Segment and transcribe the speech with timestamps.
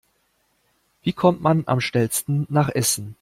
[1.03, 3.09] Wie kommt man am schnellsten nach Essen?